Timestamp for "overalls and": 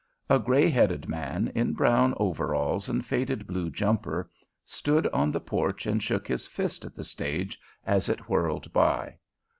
2.17-3.05